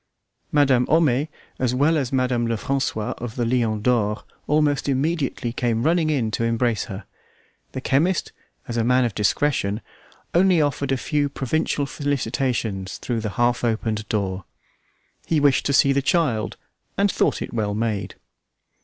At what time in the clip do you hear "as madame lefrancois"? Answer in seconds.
1.95-3.13